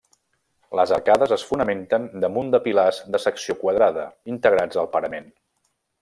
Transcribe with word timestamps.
Les 0.79 0.91
arcades 0.95 1.33
es 1.35 1.43
fonamenten 1.49 2.07
damunt 2.25 2.49
de 2.57 2.61
pilars 2.67 3.01
de 3.17 3.21
secció 3.29 3.55
quadrada, 3.63 4.07
integrats 4.37 4.81
al 4.85 4.89
parament. 4.97 5.29